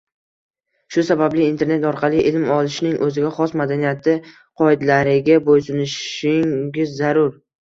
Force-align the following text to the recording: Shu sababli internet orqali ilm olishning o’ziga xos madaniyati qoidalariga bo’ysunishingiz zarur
Shu 0.95 1.01
sababli 1.09 1.43
internet 1.47 1.85
orqali 1.89 2.23
ilm 2.29 2.47
olishning 2.55 2.95
o’ziga 3.09 3.31
xos 3.37 3.55
madaniyati 3.63 4.17
qoidalariga 4.63 5.39
bo’ysunishingiz 5.51 6.99
zarur 7.05 7.33